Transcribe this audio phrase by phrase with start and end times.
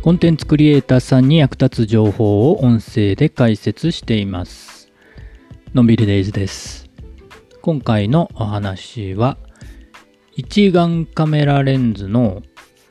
[0.00, 4.92] コンテンツクリエイターさんに役立つ情報を音声で解説しています。
[5.74, 6.88] のんびりデイズです。
[7.62, 9.38] 今回のお話は、
[10.36, 12.42] 一眼カメラレンズの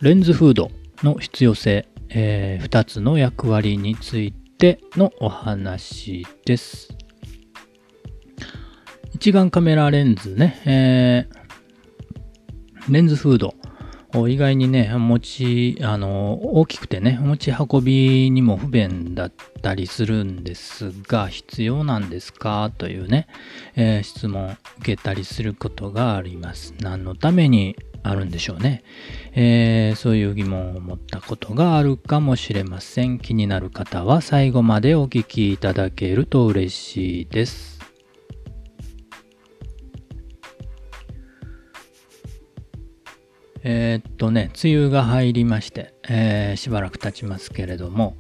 [0.01, 0.69] レンズフード
[1.01, 6.89] の必要性、えー、2つの役割についてのお話です。
[9.13, 13.53] 一眼カメラレンズね、えー、レンズフード。
[14.29, 22.71] 意外にね、持ち、あの、大きくてね、持ち運びにも不便だったりするんですが、必要なんですか？
[22.77, 23.27] というね、
[23.75, 26.73] えー、質問受けたりすることがあります。
[26.79, 28.83] 何のためにあるんでしょうね、
[29.33, 33.19] えー、そういう疑問を持ったことがあるかもしれません。
[33.19, 37.76] 気になる方は最後までお聞きいただけると嬉しいです。
[43.69, 48.15] えー、っとね、梅雨が入りまして、えー、しばらく経ちますけれども、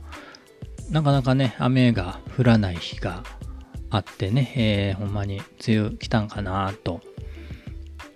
[0.89, 3.23] なかなかね、雨が降らない日が
[3.89, 6.99] あってね、えー、ほんまに梅雨来たんかなと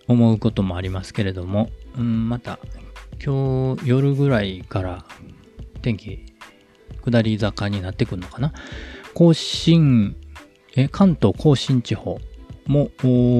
[0.10, 2.60] 思うこともありますけれども、うん、また
[3.24, 5.06] 今日夜ぐらいから
[5.82, 6.26] 天気
[7.02, 8.52] 下り坂になってくるのかな。
[9.14, 10.18] 甲信、
[10.76, 12.20] え関東甲信地方
[12.68, 12.92] も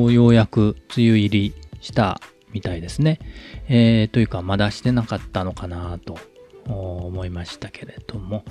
[0.10, 2.22] ようやく梅雨入りした
[2.54, 3.20] みたいですね。
[3.68, 6.18] えー、というか、まだしてなかったのかなと
[6.66, 8.44] 思いましたけれども、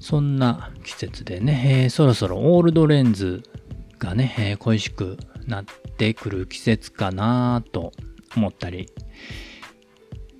[0.00, 3.42] そんな季節でね、えー、そろそろオールドレンズ
[3.98, 5.16] がね、えー、恋しく
[5.46, 5.64] なっ
[5.96, 7.92] てくる季節かなと
[8.36, 8.88] 思ったり、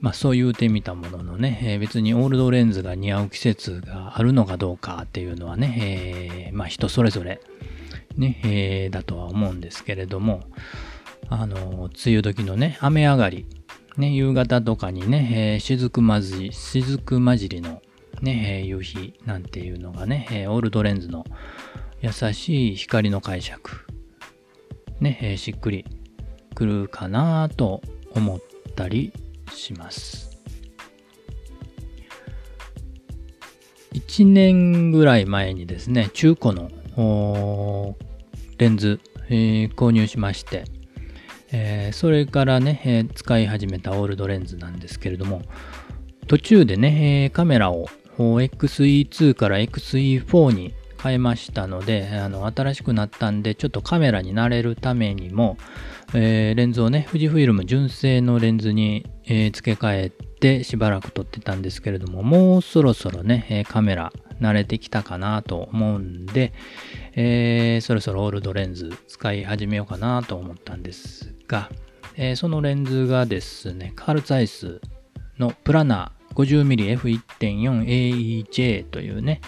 [0.01, 7.41] まあそう言うてみたもののね、えー、別にオールドレンズが似合う季節があるのかどうかっていうのはね、えー、まあ人それぞれ
[8.17, 10.43] ね、えー、だとは思うんですけれども、
[11.41, 13.47] あの、梅雨時のね、雨上がり、
[13.97, 17.83] ね、夕方とかにね、えー、雫まじり、雫混じりの
[18.21, 21.25] ね、えー、夕日なんていうのがね、えー、オールドレンズの
[22.01, 23.87] 優しい光の解釈、
[25.01, 25.85] ね、えー、しっくり
[26.55, 27.83] くるかなと
[28.15, 28.41] 思っ
[28.77, 29.13] たり
[29.53, 30.31] します。
[33.93, 36.71] 1年ぐらい前にですね、中古の
[38.59, 40.65] レンズ、えー、購入しまして、
[41.53, 45.43] えー、それからね、えー、使い始めたオールドレンズなんですけれども、
[46.27, 55.59] 途中でね、えー、カメラを XE2 から XE4 に変えましたので、あの新しくなったんで、ちょっとカメラに慣れるためにも、
[56.15, 66.53] えー、レンズをね、富士フイルム純正のレンズに、えー、付け替えてしばらく撮ってたんですけれども、もうそろそろね、カメラ慣れてきたかなと思うんで、
[67.15, 71.71] えー、そろそろオールドレンズ使い始めようかなと思ったんですが、
[72.17, 74.81] えー、そのレンズがですね、カールツァイス
[75.39, 79.41] のプラナー 50mmF1.4AEJ というね、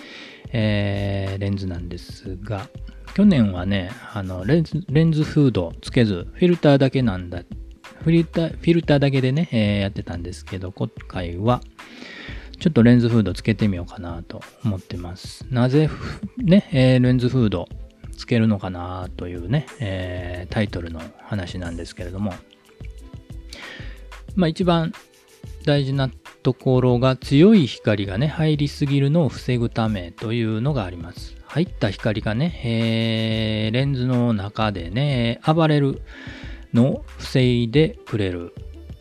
[0.53, 2.69] えー、レンズなんですが、
[3.15, 7.43] 去年はね、あのレンズレンズフードつけず、フィルターだけなんだ、
[8.03, 11.61] フィルターフィルターだけでね、えー、やってたんですけど、今回は、
[12.65, 15.45] ちょっとレンズフードつけてみようかなと思ってます。
[15.51, 15.91] なぜ
[16.39, 17.69] ね、えー、レンズフード
[18.17, 22.33] つけるのかなというね、えー、タイトルの話なんですけれども、
[24.35, 24.95] まあ一番
[25.67, 26.09] 大事な
[26.43, 31.37] ところが強い光がね、入りすぎるのを防ぐためというのがあります。
[31.45, 36.01] 入った光がね、えー、レンズの中でね、暴れる
[36.73, 38.55] のを防いでくれる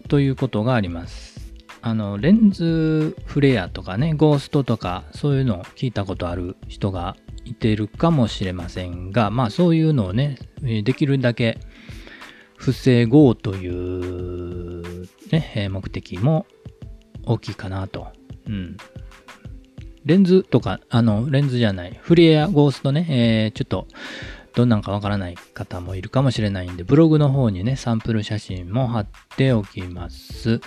[0.10, 1.43] ということがあります。
[1.86, 11.60] あの、レンズフレアとかね、ゴーストとか、そういうのを聞いたことある人がいてるかもしれませんが、まあそういうのをね、できるだけ
[12.56, 16.46] 防ごうというね、目的も
[17.26, 18.08] 大きいかなと。
[18.48, 18.78] うん。
[20.06, 23.88] レンズとか、あの、レンズじゃない、フレア、ゴーストね、えー、ちょっと、
[24.56, 30.62] どんなんかわからない方もいるかもしれないんで、ブログの方にね、サンプル写真も貼っておきます。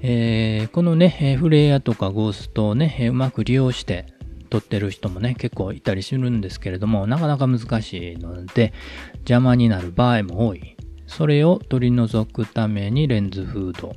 [0.00, 4.06] えー、このね、フレアとかゴーストをね、うまく利用して
[4.48, 8.72] 撮ってる人もね、結構いたりするんですけれども、なかなか難しいので、
[9.18, 10.76] 邪魔になる場合も多い。
[11.06, 13.96] それを取り除くためにレンズフード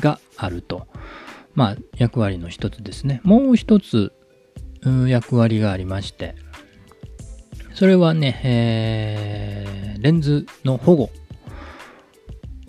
[0.00, 0.86] があると。
[1.54, 3.20] まあ、役割の一つですね。
[3.24, 4.12] もう一つ、
[5.08, 6.36] 役割がありまして、
[7.74, 11.10] それはね、えー、レンズの保護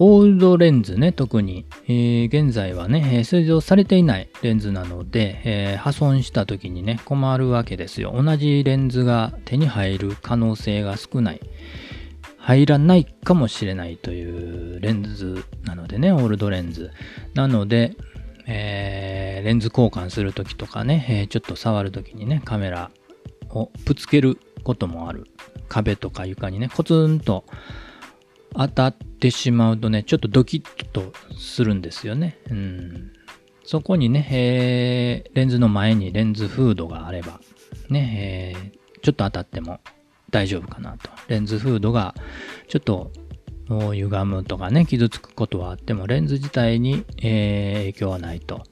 [0.02, 8.14] オールドレンズね、特に、えー、現在はね、製造されていないレンズなので、えー、破損した時にね、困るわけですよ。
[8.16, 11.42] 同じレンズが手に入る可能性が少ない。
[12.38, 16.92] 入らないかもしれないというレンズなのでね、オールドレンズ。
[17.34, 17.98] なので、
[18.48, 22.90] えー、レンズ交換するときとかね、え、ちょっと触るときにね、カメラ
[23.50, 25.28] をぶつけることもある。
[25.68, 27.44] 壁とか床にね、コツンと
[28.54, 32.38] 当たってしまうとね、ちょっとドキッとするんですよね。
[32.50, 33.12] うん。
[33.64, 37.40] そこにね、えー、レンズの前にレンズフードがあれば、
[37.90, 39.80] ね、えー、ちょっと当たっても
[40.32, 41.10] 大丈夫かなと。
[41.28, 42.16] レンズフードが
[42.68, 43.12] ちょっと
[43.70, 48.64] 歪むとかね、傷つくことはあっても、レンズ自体に、えー、影響はないと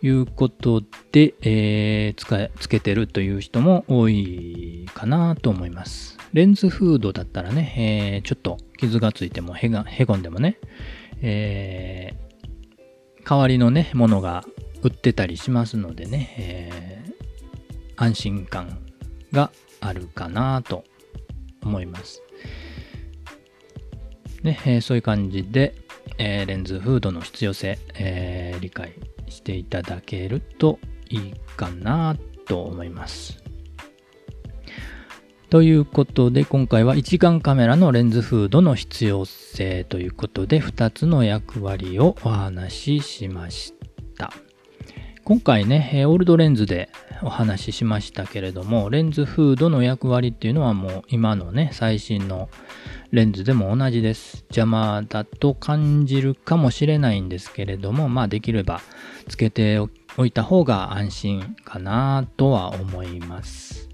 [0.00, 6.18] いうことで、えー、使えつけてるという人も多いかなと思います。
[6.34, 10.58] レンズフードだったらね、えー、ちょっと傷がついてもへがへこんでもね、
[11.22, 14.44] えー、代わりのね、ものが
[14.82, 18.80] 売ってたりしますのでね、えー、安心感
[19.30, 20.82] があるかなと
[21.62, 22.20] 思います。
[24.42, 25.76] ね、えー、そういう感じで、
[26.18, 28.94] えー、レンズフードの必要性、えー、理解
[29.28, 33.43] していただけるといいかなと思います。
[35.50, 43.72] ということで今回は一眼カメラのレンズフードの必要性ということで2つの役割をお話ししまし
[44.16, 44.32] た。
[45.24, 46.90] 今回ね、オールドレンズで
[47.22, 52.50] お話ししましたけれども、レンズフードの役割っていうのはもう今のね、最新の
[53.10, 54.44] レンズでも同じです。
[54.50, 58.82] 邪魔だと感じるかもしれないんですけれども、まあできれば
[59.26, 59.78] つけて
[60.18, 63.93] おいた方が安心かなとは思います。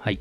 [0.00, 0.20] はい。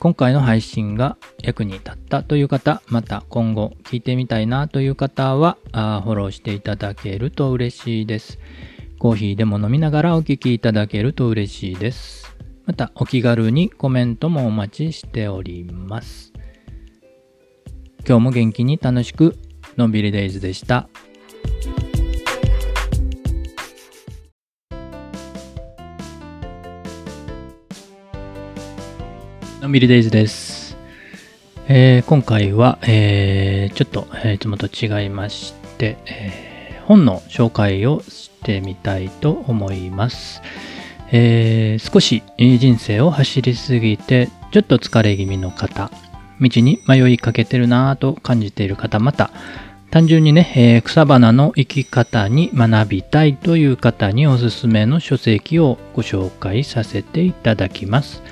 [0.00, 8.40] 今回の配信が役に立ったという方、また今後聞いてみたいなという方は、あフォローしていただけると嬉しいです。
[8.98, 12.34] コーヒーでも飲みながらお聞きいただけると嬉しいです。
[12.66, 16.32] またお気軽にコメントもお待ちしております。
[18.04, 19.36] 今日も元気に楽しく
[19.76, 20.88] のんびりデイズでした。
[29.68, 30.78] のんびりデイズです。
[31.66, 40.40] えー、今回は、えー、ちょっと、えー、いつもと違いまして、えー、本の紹介をしてみたいと思います。
[41.12, 45.90] えー、少し人生を走りすぎてちょっと疲れ気味の方
[46.40, 49.30] 道に迷いかけてるなぁと感じている方また
[49.90, 58.22] 単純にね、えー、草花の生き方に学びたいという方におすすめの書籍をご紹介させていただきます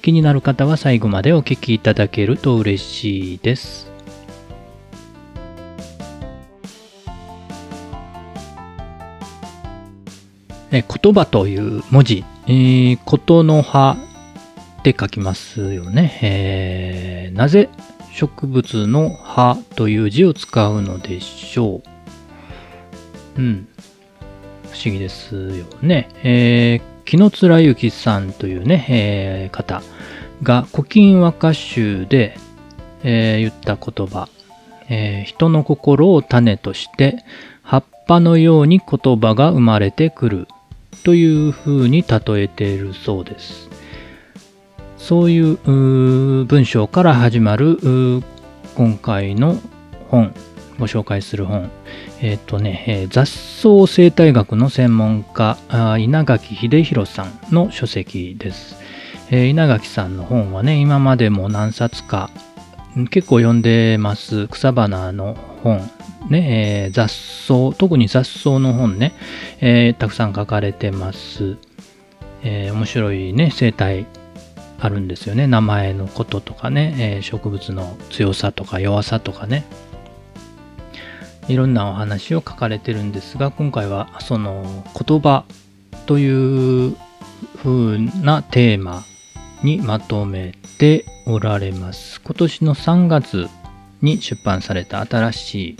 [0.00, 3.90] 気になる方は最後までお聞きいただけると嬉しいです
[10.72, 13.96] え言葉という文字、えー、ことの葉
[14.80, 16.18] って書きますよね。
[16.22, 17.68] えー、なぜ
[18.12, 21.82] 植物の葉という字を使うのでしょ
[23.36, 23.40] う。
[23.40, 23.68] うん。
[24.70, 26.08] 不思議ですよね。
[26.22, 29.82] えー、木野貫之さんというね、えー、方
[30.44, 32.36] が古今和歌集で、
[33.02, 34.28] えー、言った言葉、
[34.88, 37.24] えー、人の心を種として
[37.64, 40.46] 葉っぱのように言葉が生まれてくる
[41.02, 43.68] というふうに例えているそうです。
[44.96, 45.56] そういう
[46.44, 48.22] 文章から始まる
[48.76, 49.58] 今回の
[50.10, 50.32] 本、
[50.80, 51.70] ご紹介する本。
[52.22, 55.58] えっ、ー、とね、えー、雑草生態学の専門家、
[55.98, 58.76] 稲垣秀弘さんの書籍です。
[59.30, 62.30] えー、稲垣さんの本はね、今までも何冊か
[63.10, 64.48] 結構読んでます。
[64.48, 65.88] 草花の本
[66.28, 69.12] ね、えー、雑草、特に雑草の本ね、
[69.60, 71.56] えー、たくさん書かれてます。
[72.42, 74.06] えー、面白いね、生態
[74.80, 75.46] あるんですよね。
[75.46, 79.64] 名前のこととかね、え植物の強さとか弱さとかね。
[81.50, 85.44] いろんなお話を書かれてるんですが、今回はその言葉
[86.06, 86.96] という
[87.56, 89.02] 風なテーマ
[89.64, 92.20] にまとめておられます。
[92.20, 93.48] 今年の3月
[94.00, 95.76] に出版された新しい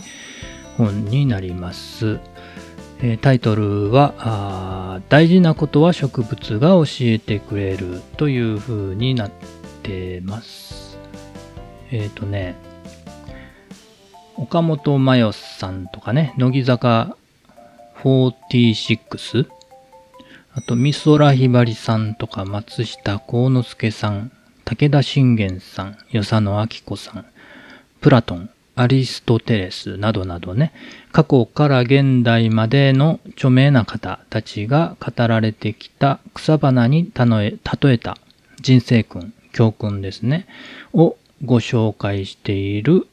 [0.77, 2.19] 本になります。
[3.21, 9.31] タイトルは大事なことは植物が教えてくれるという風になっ
[9.83, 10.97] てます。
[11.91, 12.55] えっ、ー、とね、
[14.41, 17.15] 岡本真代さんとかね、乃木坂
[18.03, 19.45] 46
[20.53, 24.31] あと、美空ひばりさんとか、松下幸之助さん、
[24.65, 27.25] 武田信玄さん、与謝野明子さん、
[28.01, 30.73] プラトン、アリストテレスなどなどね、
[31.11, 38.17] 過去から現代までの著名な方たちが語られてきた草花に例えた
[38.59, 40.47] 人生訓、教訓ですね、
[40.93, 43.07] をご紹介している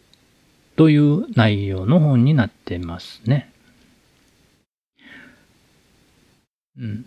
[0.78, 3.50] という内容の本になってますね。
[6.78, 7.04] うん。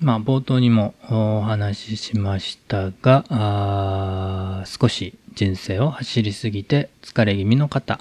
[0.00, 8.00] まあ、冒頭にもお話ししましたが、あ少し人生を走りすぎて疲れ気味の方、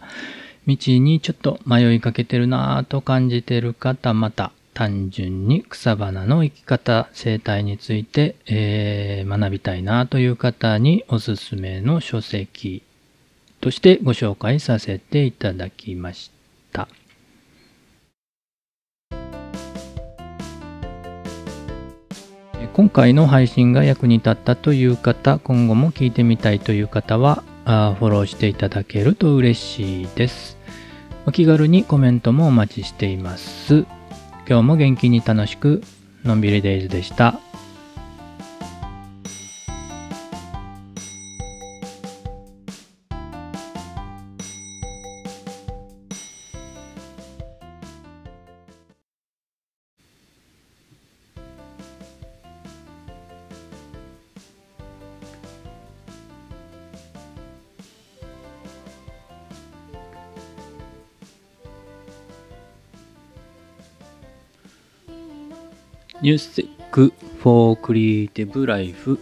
[0.67, 12.83] 道にちょっと迷いかけてるなぁと感じてる方、また単純に草花の生き方、生態について、えー学びたいなという方におすすめの書籍
[13.65, 16.29] としてご紹介させていただきまし
[16.71, 16.87] た。
[22.61, 30.59] え今回の配信が役に立ったという方、今後も聞いてみたいという方は、あフォローしていただけると嬉しいです。
[31.25, 33.87] お気軽にコメントもお待ちしています。
[34.47, 35.81] 今日も元気に楽しく、
[36.23, 37.39] のんびりデイズでした。
[66.21, 69.19] ニューステック for Creative Life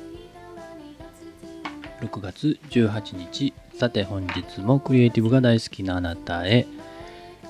[2.02, 3.54] 6月18日。
[3.76, 6.68] さて本日もクリエイティブが大好きなあなたへ。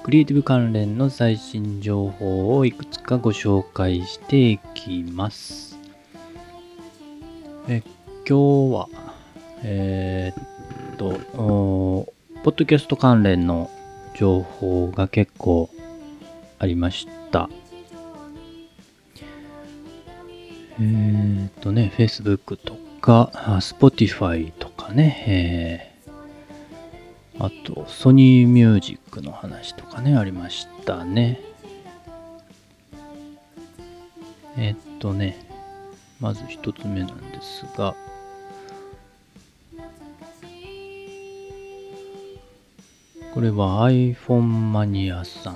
[0.02, 5.78] クリエイティブ関連の最新情報をいくつかご紹介していきます。
[7.68, 7.84] え
[8.26, 8.90] 今日は
[9.62, 11.20] えーっと
[12.44, 13.70] ポッドキャスト関連の
[14.16, 15.70] 情報が結構
[16.60, 17.50] ありました。
[20.80, 25.94] えっとね、Facebook とか、Spotify とかね、えー
[27.40, 31.42] あと、ソニーミュージックの話とかね、ありましたね。
[34.56, 35.46] えーっとね、
[36.20, 37.96] まず一つ目なんですが、
[43.34, 45.56] これは iPhone マニアさ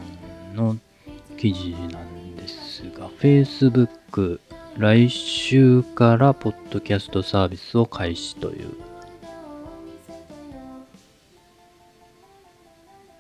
[0.52, 0.78] んの
[1.38, 4.40] 記事なんですが、Facebook
[4.78, 8.70] 来週からポッドキャストサービスを開始という。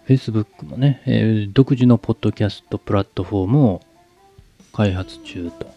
[0.07, 3.81] Facebook もね、えー独自のポッドキャストプラットフォームを
[4.71, 5.67] 開発中と。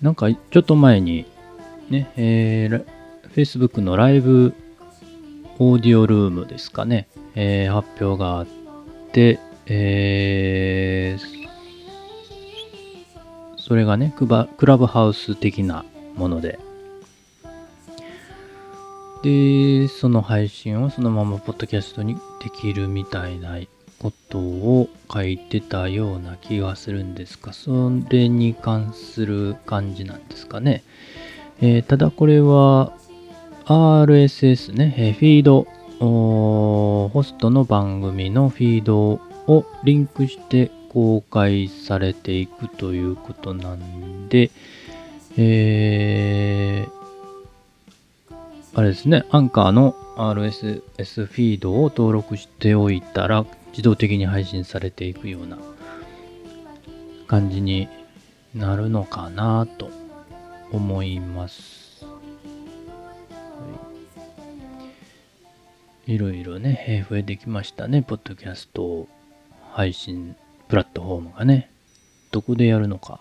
[0.00, 1.26] なんかちょっと前に
[1.90, 2.84] ね、えー
[3.34, 4.54] Facebook のライブ
[5.58, 8.46] オーディオルームですかね、えー発表があっ
[9.10, 11.31] て、えー
[13.62, 15.84] それがねクバ、クラブハウス的な
[16.16, 16.58] もので、
[19.22, 23.56] で、その配信をそのままポッドキャストにできるみたいな
[24.00, 30.82] ことを書いてたような気がするんですが、それに関する感じなんですかね。
[31.60, 32.92] えーただこれは
[33.66, 35.68] RSS ね、えーフィード、
[36.00, 44.50] ホストの番組のフィードをリンクして公開されていくということなんで、
[45.36, 47.02] えー
[48.74, 55.58] あれですね、アンカーの RSS フィードを登録しておいたら自動的に配信されていくような
[57.26, 57.86] 感じに
[58.54, 59.90] なるのかなと
[60.70, 62.06] 思います。
[66.06, 69.06] いろいろね、増えてきましたね、ポッドキャスト
[69.72, 70.34] 配信
[70.72, 71.68] プラットフォームがね。
[72.30, 73.20] どこでやるのか。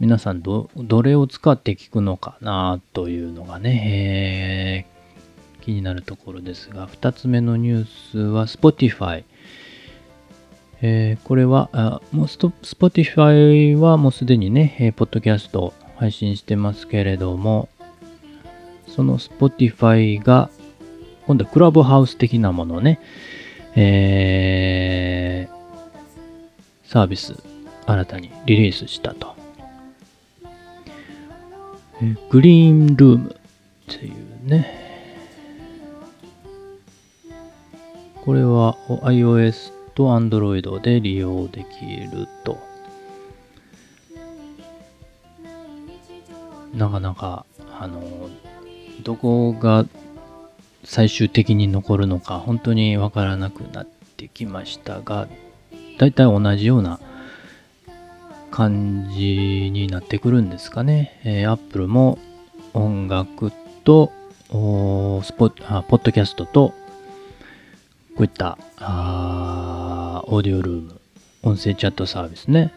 [0.00, 9.24] 皆さんど、どれを使って聞くのかなというのがね、えー気になるところですが、2つ目のニュースは Spotify。
[10.82, 17.70] えーこれは、もう Spotify はもうすでにね、えーポッドキャスト配信してますけれども、
[18.88, 20.50] その Spotify が、
[21.26, 23.00] 今度はクラブハウス的なものね、
[23.74, 25.57] えー
[26.88, 27.34] サービス
[27.84, 29.36] 新たにリリースしたと。
[32.00, 33.36] えグリーンルーム
[33.92, 34.88] っていうね。
[38.24, 42.58] これは iOS と Android で利用できると。
[46.74, 47.44] なかなか、
[47.78, 48.30] あの、
[49.02, 49.84] どこが
[50.84, 55.28] 最終的に残るのか本当にわからなくなってきましたが、
[55.98, 57.00] 大体同じような
[58.50, 61.20] 感じになってくるんですかね。
[61.24, 62.18] えー、Apple も
[62.72, 63.52] 音楽
[63.84, 64.12] と、
[64.50, 66.72] スポあポッドキャストと、
[68.16, 71.00] こういったあーオーディオルーム、
[71.42, 72.72] 音声チャットサービスね。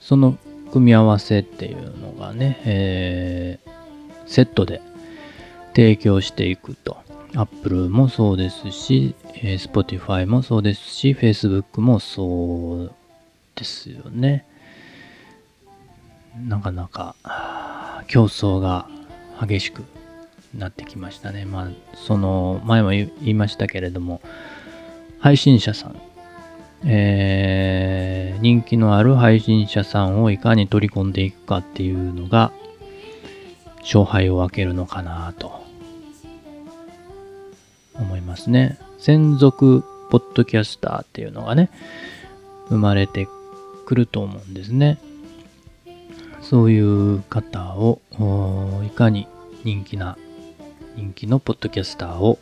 [0.00, 0.36] その
[0.72, 3.70] 組み合わせっていうのがね、えー、
[4.26, 4.80] セットで
[5.74, 7.09] 提供していくと。
[7.34, 12.92] Apple もそうですし、えー、Spotify もそうですし、Facebook もそう
[13.54, 14.46] ですよね。
[16.46, 17.14] なかなか
[18.08, 18.88] 競争が
[19.40, 19.84] 激しく
[20.56, 21.44] なってきましたね。
[21.44, 24.20] まあ、その前も言いましたけれども、
[25.20, 26.00] 配信者さん、
[26.84, 32.52] えー、人気のある配信者さんをいかに取り込んでいくかっていうのが
[33.80, 35.69] 勝敗を分けるのかなと
[38.00, 38.78] 思いますね。
[38.98, 41.70] 専属ポッドキャスターっていうのがね、
[42.68, 43.28] 生まれて
[43.86, 44.98] くると思うんですね。
[46.40, 48.00] そういう方を
[48.84, 49.28] いかに
[49.62, 50.16] 人気な
[50.96, 52.38] 人気のポッドキャスターを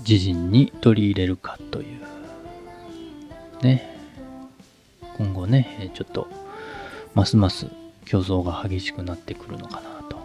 [0.00, 2.00] 自陣に取り入れるかという
[3.62, 3.96] ね
[5.16, 6.28] 今後ねちょっと
[7.14, 7.66] ますます
[8.04, 10.18] 競争が激しくなってくるのかなと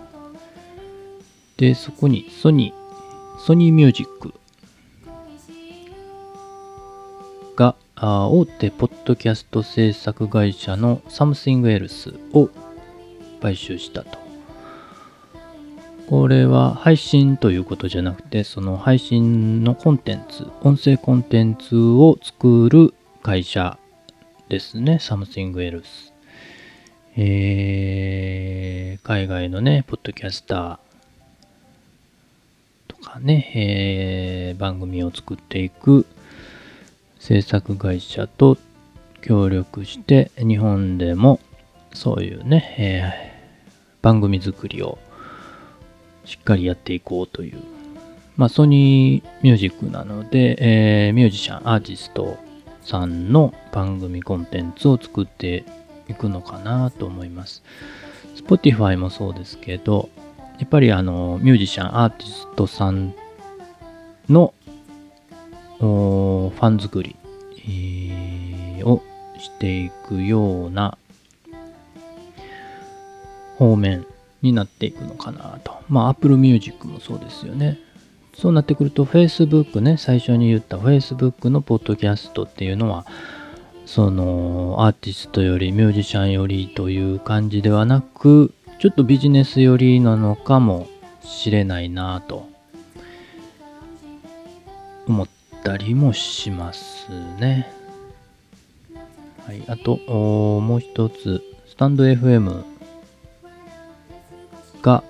[1.57, 2.84] でそこにソニー
[3.37, 4.33] ソニーミュージック
[7.55, 12.49] が大手ポッドキャスト制作会社の Something Else を
[13.41, 14.17] 買収したと。
[16.09, 23.79] これは配信ということじゃなくて、その配信のコンテンツ、音声コンテンツを作る会社
[24.49, 24.99] ですね。
[25.01, 26.13] Something Else。
[27.17, 30.84] えー、海外のね、ポッドキャスター
[33.05, 36.05] かね、えー、番組を作っていく
[37.19, 38.57] 制作会社と
[39.21, 41.39] 協力して、日本でも
[41.93, 44.97] そういうね、えー、番組作りを
[46.25, 47.59] しっかりやっていこうという、
[48.35, 50.57] まあ、ソニーミュージックなので、
[51.07, 52.37] えー、ミュージシャン、アーティスト
[52.81, 55.63] さんの番組コンテンツを作って
[56.07, 57.63] いくのかなと思います。
[58.35, 60.09] Spotify もそうですけど、
[60.59, 63.13] やっぱりあの、ミュージシャン、アーティストさん
[64.29, 64.53] の
[65.79, 67.15] ファン作り、
[67.67, 69.03] えー、を
[69.37, 70.97] していくような
[73.57, 74.05] 方面
[74.41, 75.77] になっていくのかなと。
[75.89, 77.79] まあ、Apple Music もそうですよね。
[78.37, 83.05] そうなってくると、Facebook ね、最初に言った Facebook のポッドキャストっていうのは、
[83.85, 90.87] そのアーティストよりミュージシャンよりという感じではなく、ちょっとビジネス寄りなのかも
[91.21, 92.47] しれないなと
[95.07, 95.27] 思っ
[95.63, 97.07] たりもします
[97.39, 97.67] ね。
[99.45, 102.63] はい、あと、もう一つ、スタンド FM
[104.81, 105.03] が、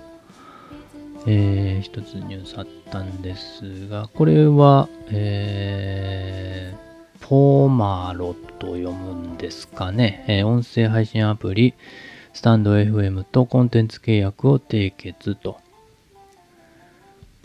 [1.26, 11.74] えー、一つニュースあったんですが、これは、えー、ポーマロと読むんですかね、えー、音声配信アプリ、
[12.36, 15.58] スタンド FM とコンテンツ契約を締結と。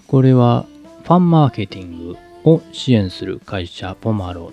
[0.05, 0.65] これは
[1.03, 4.51] ファンマーケティングを支援する会社、ポマロ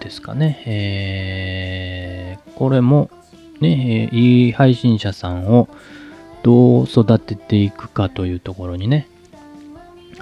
[0.00, 0.62] ですかね。
[0.64, 3.10] えー、これも
[3.60, 5.68] ね、いい配信者さんを
[6.42, 9.06] どう育てていくかというところにね、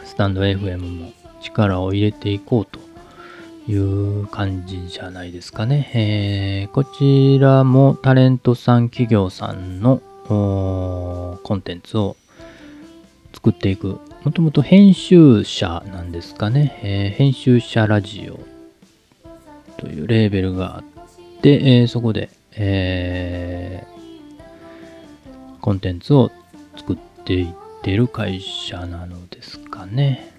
[0.03, 2.81] スタンド FM も力を入れていこうと
[3.69, 5.91] いう感じじゃないですかね。
[5.95, 12.17] えー、こちらもタレントさん、企業さんのコンテンツを
[13.33, 13.99] 作っていく。
[14.25, 16.81] もともと編集者なんですかね。
[16.83, 18.41] えー、編集者ラジオ
[19.79, 23.97] というレーベルがあって、えー、そこで、えー
[25.67, 26.31] コンテンツを
[26.77, 27.49] 作っていっ
[27.83, 30.33] てる会社なのですかね。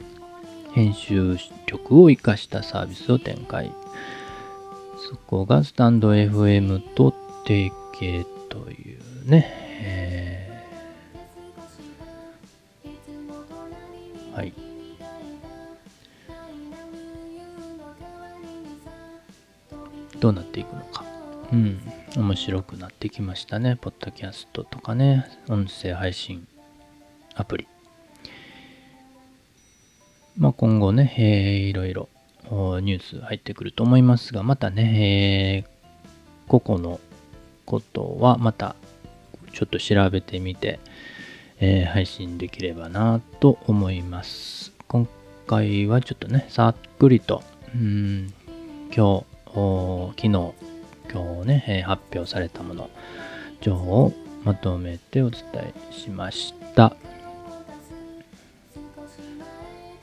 [0.78, 3.72] 編集力を活かしたサービスを展開。
[5.10, 7.16] そこがスタンド FM と
[7.48, 9.48] 提携というね。
[9.82, 14.54] えー、はい。
[20.20, 21.04] どうなっていくのか。
[21.54, 21.80] うん。
[22.16, 23.78] 面白くなってきましたね。
[23.82, 26.48] ポッドキャストとかね、音声配信
[27.34, 27.68] アプリ。
[30.38, 32.10] まあ、今後ね、えー、いろいろ
[32.52, 37.00] ニュース入ってくると思いますが、またね、えー、個々の
[37.65, 38.76] ことはまた
[39.54, 40.80] ちょっと調べてみて、
[41.60, 44.71] えー、配信できればなと思います。
[44.88, 45.08] 今
[45.47, 47.41] 回はちょっとね、さっくりと、
[47.73, 48.32] うん、
[48.95, 49.26] 今日、
[50.15, 50.54] 昨日、今
[51.41, 52.91] 日ね、え発表されたもの、
[53.60, 56.95] 情報をまとめてお伝えしました。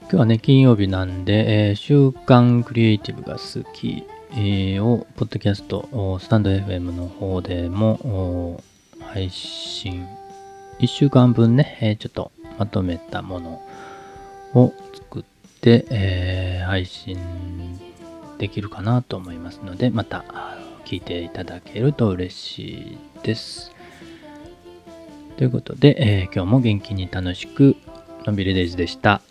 [0.05, 4.05] 今日はね、金曜日なんで、えー、週刊クリエイティブが好き、
[4.37, 8.61] を、ポッドキャスト、スタンド FM の方でも
[9.01, 10.07] 配信、
[10.81, 13.63] 1週間分ね、ちょっとまとめたもの
[14.53, 15.23] を作っ
[15.61, 17.19] て、えー、配信
[18.39, 20.25] できるかなと思いますので、また
[20.85, 23.73] 聞いていただけると嬉しいです。
[25.39, 27.77] ということで、えー、今日も元気に楽しく、
[28.27, 29.23] のんびりデイズでした。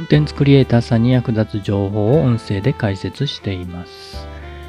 [0.00, 4.26] コンテンツクリエイターさんに役立つ情報を音声で解説しています。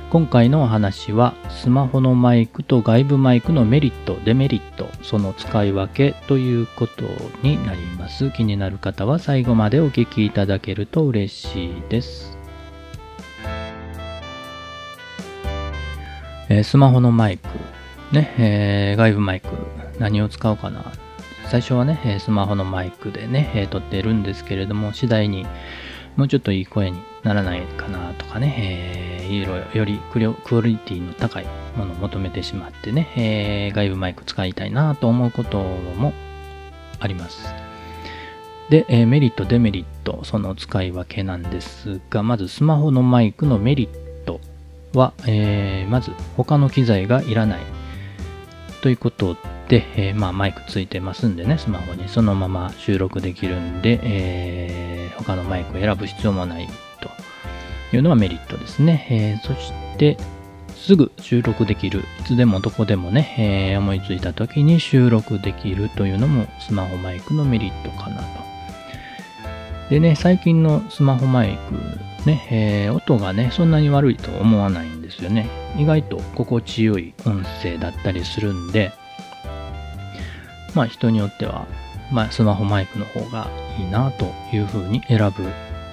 [0.10, 7.06] 今回のお話はスマホのマイクと外部マイクのメリット、デメリット、その使い分けということ
[7.44, 8.30] になります。
[8.32, 12.38] 気になる方は最後までお聞きいただけると嬉しいです。
[16.50, 17.48] え、スマホのマイク、
[18.14, 19.48] ね、えー、外部マイク、
[19.98, 20.92] 何を使うかな
[21.52, 25.46] 最初はね、スマホのマイクでね、撮ってるんですけれども、次第に
[26.16, 30.00] もうちょっといい声にならないかなとかね、えー、より
[30.46, 36.14] クオリティの高いものを求めてしまってね、えー、外部マイク使いたいなと思うことも
[37.02, 37.54] あります。
[38.70, 44.40] で、えー、メリット、デメリット、その使い分けなんですが、まずスマホのマイクのメリット
[44.98, 47.60] は、えー、まず他の機材がいらない
[48.82, 49.36] ということ
[49.72, 56.68] で、えー、まあ、マイクついてますんでね、スマホにそのまま収録できるんで、えー、他のマイクを選ぶ必要もない
[57.00, 57.10] と
[57.96, 59.08] いうのはメリットですね。
[59.10, 60.18] えー、そして、
[60.76, 62.04] すぐ収録できる。
[62.20, 68.26] いつでもどこでもね、えー、思いついた時に収録できるというのもスマホマイクのメリットかなと。
[69.90, 71.58] でね、最近のスマホマイ
[72.26, 75.48] ク、ね、えー、音がね、そんなに悪いと思わないんですよね。
[75.78, 78.92] 意外と心地よい音声だったりするんで、
[80.76, 81.68] まあ人によっては、
[82.12, 83.48] まあスマホマイクの方が
[83.80, 85.50] いいなというふうに選ぶ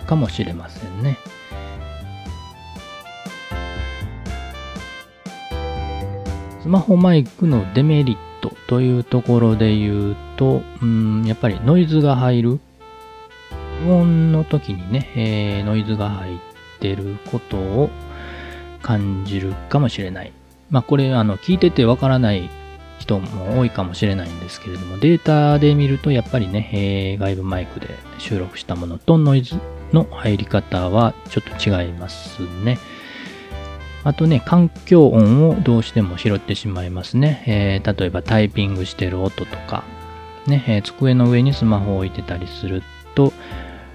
[0.07, 1.19] かもしれませんね。
[6.63, 12.61] スマホマイクのデメリットというところで言うと、うん、やっぱりノイズが入る。
[13.85, 16.39] 無音の時にね、えー、ノイズが入っ
[16.81, 17.91] てることを
[18.83, 20.33] 感じるかもしれない。
[20.69, 22.51] まあこれ、あの、聞いててわからない
[22.99, 29.57] 人も多いかもしれないんですけれども、データで見るとやっぱりね、えー、外部マイクで収録したものとノイズ
[29.93, 32.79] の入り方はちょっと違いますね。
[34.05, 37.43] あとね、環境音をどうしても拾ってしまいますね。
[37.47, 39.85] えー、例えばタイピングしてる音とか、
[40.47, 42.83] ね、えー、机の上にスマホを置いてたりする
[43.15, 43.33] と、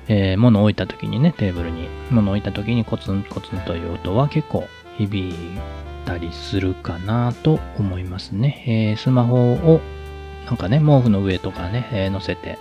[0.07, 4.67] えー、物を置いた時にね、テーブルに物を置いた時にコツンコツンという音は結構
[4.99, 5.33] 響
[6.03, 8.63] いたりするかなと思いますね。
[8.67, 9.79] えー、スマホを
[10.45, 12.59] なんかね、毛布の上とかね、えー、せて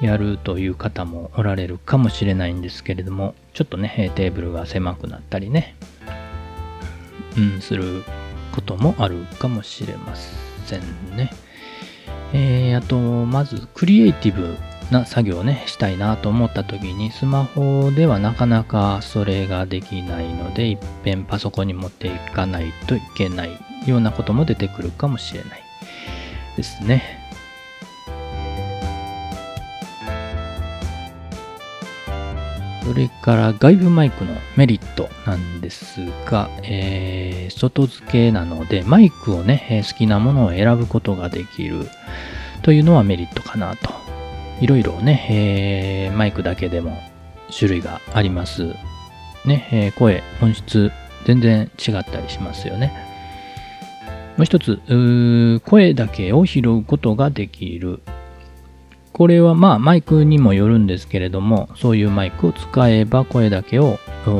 [0.00, 5.74] やるという方もおられるかもしれないんですけれども、ちょっとね、テーブルが狭くなったりね、
[7.36, 8.04] うん、する
[8.52, 10.80] こともあるかもしれません
[11.16, 11.30] ね。
[12.32, 14.56] えー、あと、まず、クリエイティブ
[14.90, 25.62] な作業をね、したいなと思った時に、スマホではなかなかそれができないので、いっぺんパソコンに持っていかないといけないようなことも出てくるかもしれない
[26.56, 27.24] ですね。
[32.84, 41.88] それから外部マイクのメリットなんですが、えー、外付けなのでマイクをね、好きなものを選ぶことができる
[42.60, 44.03] というのはメリットかなと
[44.60, 46.98] いろいろね、えー、マイクだけでも
[47.56, 48.74] 種類があります。
[49.44, 50.90] ね、えー、声、音質、
[51.26, 52.92] 全然違ったりしますよね。
[54.36, 54.80] もう一つ、
[55.64, 58.00] 声だけを拾うことができる。
[59.12, 63.98] これはまあマイクにもよるんですけれども、そういうマイクを使えば声だけを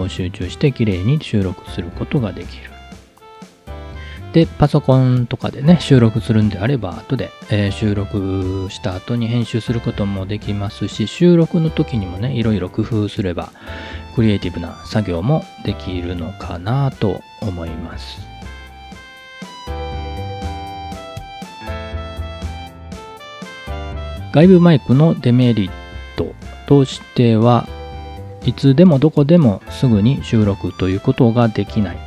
[0.09, 2.74] 集中してきれいに収録することができる。
[4.35, 13.53] で、パソコンとかでね、収録するんであれば、後で、えー、収録した後に編集することもできますし、収録の時にもね、いろいろ工夫すれば、
[14.17, 18.19] クリエイティブな作業もできるのかなと思います。
[24.33, 25.71] 外部マイクのデメリッ
[26.17, 26.35] ト
[26.67, 27.69] としては、
[28.45, 32.04] いつでもどこでもすぐに収録ということができない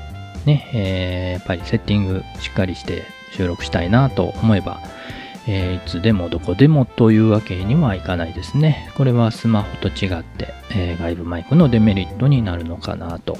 [0.48, 4.82] ね、えー、やっぱりセッティングしっかりして収録したいなと思えば、
[5.48, 8.90] えー、いつでもどこでもというわけにはいかないですね。
[8.96, 13.38] これはスマホと違って、えー、外部マイクのデメリットになるのかなと。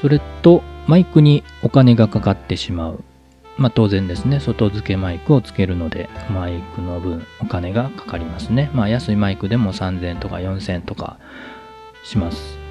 [0.00, 3.04] それと、マイクにお金がかかってしまう。
[3.56, 8.70] まあ当然ですね、外付けマイクをつけるので、マイクの分お金がかかりますね。
[8.74, 11.18] まあ安いマイクでも3000とか4000とか
[12.02, 12.61] します。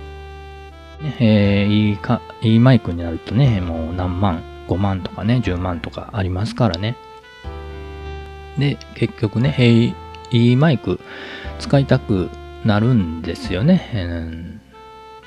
[1.02, 6.96] ねえー、いいか、いいマイクになるとね、もう何万、5万とかね、10万とかありますからね。
[8.58, 9.94] で、結局ね、え
[10.32, 11.00] いいマイク
[11.60, 12.30] 使いたく
[12.66, 13.90] なるんですよね。
[13.94, 14.60] えー、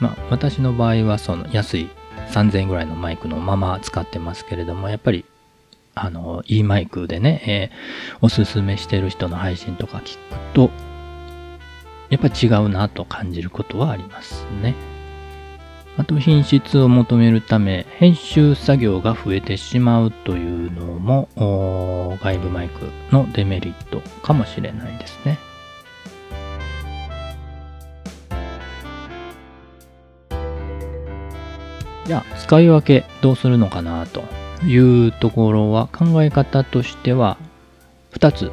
[0.00, 1.90] まあ、私の場合はその安い
[2.30, 5.24] 3000円ぐらいのマイクのまま使ってますけれども、やっぱり、
[5.94, 10.70] あの、いいマイクでね、えー、おすすめしてる人の配信とか聞くと、
[12.10, 14.93] やっぱ違うなと感じることはありますね。
[15.96, 21.28] あと品質を求めるため編集作業が増えてしまうというのも
[22.20, 25.38] 外部マイクのデメリットかもしれないですね。
[32.06, 34.24] じゃあ使い分けどうするのかなと
[34.66, 37.38] いうところは考え方としては
[38.12, 38.52] 2つ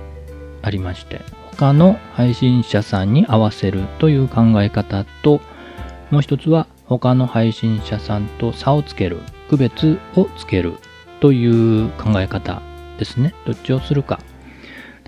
[0.61, 1.21] ありまして
[1.57, 5.41] 他の配信者さんに合わせるという考え方と
[6.11, 6.65] もう一つは
[6.99, 10.73] 他の配信者さんと差をつける、区別をつける
[11.21, 12.61] という考え方
[12.97, 13.33] ですね。
[13.45, 14.19] どっちをするか。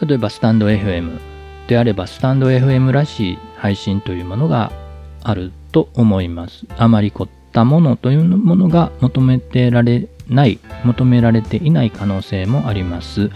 [0.01, 1.19] 例えばスタンド FM
[1.67, 4.71] であれば、スタンド FM らしい配信というものが
[5.23, 6.65] あると思います。
[6.77, 13.29] あまり凝ったものというものが求めてられない、求められていない可能性もあります。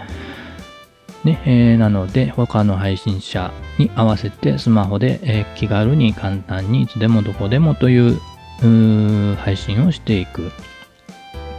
[1.25, 8.21] ねえー、なので他の配信者に合わせてスマホで、えー、気軽に簡単にいつでもどこでもという
[8.59, 10.51] 配信をしていく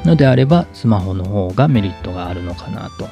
[0.04, 3.08] のであれば、スマホの方がメリットがあるのかなと。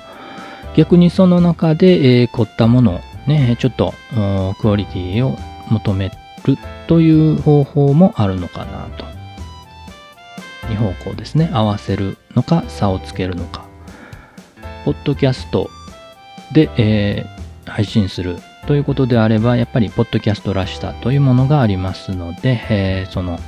[0.76, 3.94] 逆にその中で、えー、凝ったものをね、ちょっと
[4.60, 5.36] クオリティを
[5.68, 6.10] 求め
[6.44, 9.04] るという方法もあるのかなと。
[10.68, 11.50] 2方向ですね。
[11.52, 13.64] 合わせるのか、差をつけるのか。
[14.84, 15.70] ポッドキャスト
[16.52, 23.38] で、えー、配信するということであれば、やっぱりポッドキャストらしさというものがありますので、えー、その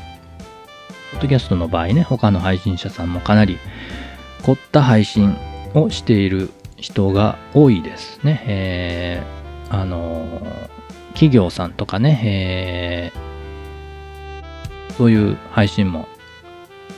[1.18, 3.59] ッドキャストの場合ね、他の配信者さんもかなり
[4.44, 5.37] 凝った配信
[5.74, 8.44] をしている人が多いですね。
[8.46, 10.24] えー、あの
[11.14, 16.07] 企業さんとかね、えー、そういう配信も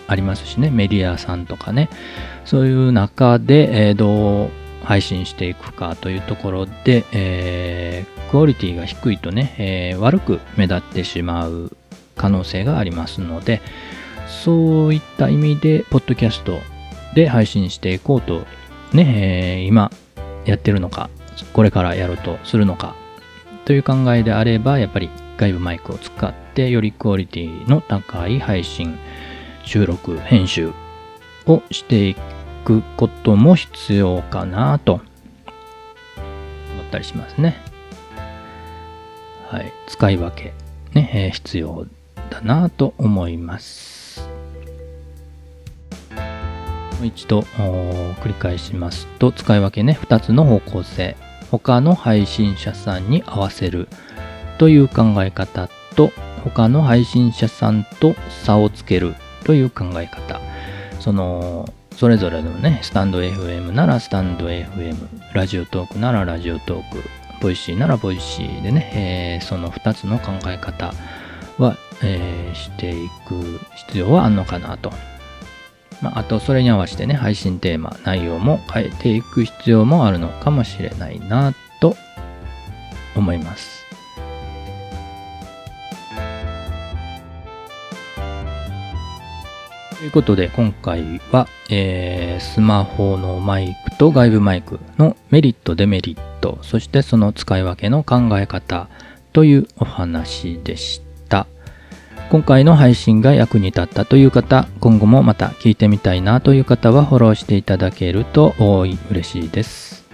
[0.07, 1.89] ありますしね、メディアさんとかね、
[2.45, 4.51] そういう中で、えー、どう
[4.85, 11.75] 配信していくかというところで、えー、クオリティが低いとね、えー、悪く目立ってしまう
[12.17, 13.63] 可能性がありますので、
[14.31, 16.61] そういった意味で、ポッドキャスト
[17.15, 18.47] で配信していこうと、
[18.93, 19.91] ね、えー、今
[20.45, 21.11] やってるのか、
[21.53, 22.95] これからやろうとするのか、
[23.65, 28.99] という考えであれば、やっぱり外部マイクを使って、よりクオリティの高い配信、
[29.65, 30.73] 収録、編集
[31.47, 32.17] をしてい
[32.65, 35.03] くことも必要かなと思
[36.83, 37.57] ったりしますね。
[39.49, 39.73] はい。
[39.89, 40.53] 使い分け、
[40.95, 41.87] ね、え、必要
[42.31, 44.00] だなと思います。
[47.01, 51.17] もう一度繰り返しますと使い分けね2つの方向性。
[51.51, 53.89] 他の配信者さんに合わせる。
[54.59, 56.13] という考え方と
[56.45, 59.15] 他の配信者さんと差をつける。
[59.45, 60.43] という考え方。
[61.01, 64.97] そのそれぞれのねスタンド FM ならスタンド FM
[65.33, 66.99] ラジオトークならラジオトーク。
[67.41, 70.93] ボイシーならボイシーでね、えー、その2つの考え方
[71.57, 74.93] は、えー、していく必要はあるのかなと。
[76.03, 81.97] まあ、あとそれに合わせてね、配信テーマ、内容も変えていく必要もあるのかもしれないなと
[83.15, 83.81] 思います。
[90.01, 98.89] ということで今回は、えー、スマホのマイクと外部マイクのメリット、デメリット、そしてその使い分けの考え方
[99.35, 101.10] というお話でした。
[102.31, 110.05] 今回の配信が役に立ったという方、今後もまた聞いてみたいなという方はフォローしていただけると多い嬉しいです。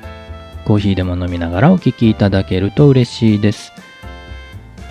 [0.65, 3.71] コーヒーでも飲みながらお聞きいただけると嬉しいです。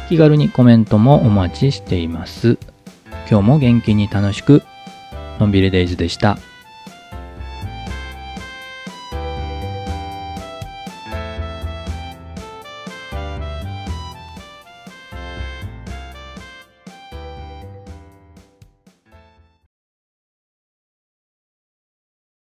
[0.08, 2.60] 気軽にコメントもお待ちしています。
[3.28, 4.62] 今日も元気に楽しく、
[5.40, 6.38] のんびりデイズでした。